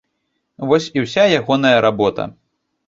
Вось 0.71 0.89
і 0.99 1.03
ўся 1.05 1.27
ягоная 1.41 1.77
работа. 1.89 2.23